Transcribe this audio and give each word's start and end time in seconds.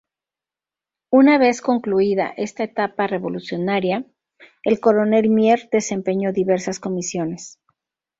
Una 1.11 1.37
vez 1.37 1.61
concluida 1.61 2.33
esta 2.35 2.63
etapa 2.63 3.05
revolucionaria, 3.05 4.03
el 4.63 4.79
coronel 4.79 5.29
Mier 5.29 5.69
desempeñó 5.71 6.33
diversas 6.33 6.79
comisiones. 6.79 7.59